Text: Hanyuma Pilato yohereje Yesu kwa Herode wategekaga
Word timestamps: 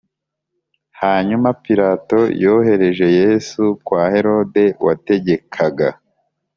Hanyuma 1.01 1.47
Pilato 1.63 2.19
yohereje 2.43 3.07
Yesu 3.19 3.61
kwa 3.85 4.03
Herode 4.13 4.63
wategekaga 4.85 5.89